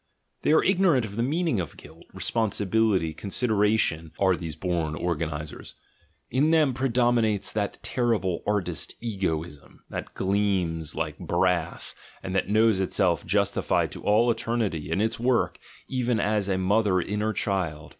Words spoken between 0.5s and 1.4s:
are ignorant of the